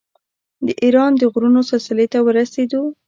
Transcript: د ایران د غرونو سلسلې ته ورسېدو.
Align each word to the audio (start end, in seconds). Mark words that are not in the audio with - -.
د 0.65 0.67
ایران 0.83 1.11
د 1.17 1.23
غرونو 1.33 1.61
سلسلې 1.71 2.07
ته 2.13 2.19
ورسېدو. 2.21 2.81